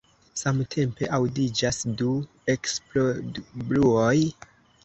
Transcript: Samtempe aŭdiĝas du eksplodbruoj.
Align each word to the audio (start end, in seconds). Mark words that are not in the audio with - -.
Samtempe 0.43 1.09
aŭdiĝas 1.17 1.81
du 2.01 2.09
eksplodbruoj. 2.57 4.19